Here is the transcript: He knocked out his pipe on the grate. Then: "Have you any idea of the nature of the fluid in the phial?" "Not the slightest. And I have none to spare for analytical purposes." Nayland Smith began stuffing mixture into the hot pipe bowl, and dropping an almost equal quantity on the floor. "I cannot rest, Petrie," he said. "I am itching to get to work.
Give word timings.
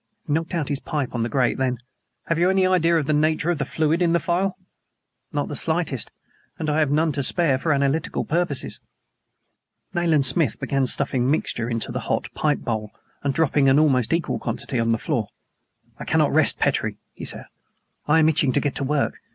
He 0.25 0.33
knocked 0.33 0.55
out 0.55 0.69
his 0.69 0.79
pipe 0.79 1.13
on 1.13 1.21
the 1.21 1.29
grate. 1.29 1.59
Then: 1.59 1.77
"Have 2.25 2.39
you 2.39 2.49
any 2.49 2.65
idea 2.65 2.97
of 2.97 3.05
the 3.05 3.13
nature 3.13 3.51
of 3.51 3.59
the 3.59 3.65
fluid 3.65 4.01
in 4.01 4.13
the 4.13 4.19
phial?" 4.19 4.57
"Not 5.31 5.47
the 5.47 5.55
slightest. 5.55 6.09
And 6.57 6.71
I 6.71 6.79
have 6.79 6.89
none 6.89 7.11
to 7.11 7.21
spare 7.21 7.59
for 7.59 7.71
analytical 7.71 8.25
purposes." 8.25 8.79
Nayland 9.93 10.25
Smith 10.25 10.59
began 10.59 10.87
stuffing 10.87 11.29
mixture 11.29 11.69
into 11.69 11.91
the 11.91 11.99
hot 12.09 12.33
pipe 12.33 12.61
bowl, 12.61 12.89
and 13.21 13.31
dropping 13.31 13.69
an 13.69 13.77
almost 13.77 14.11
equal 14.11 14.39
quantity 14.39 14.79
on 14.79 14.91
the 14.91 14.97
floor. 14.97 15.27
"I 15.99 16.05
cannot 16.05 16.33
rest, 16.33 16.57
Petrie," 16.57 16.97
he 17.13 17.23
said. 17.23 17.45
"I 18.07 18.17
am 18.17 18.27
itching 18.27 18.53
to 18.53 18.59
get 18.59 18.73
to 18.77 18.83
work. 18.83 19.19